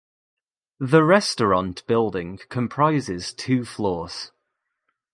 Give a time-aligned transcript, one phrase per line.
[0.79, 4.31] The restaurant building comprises two floors.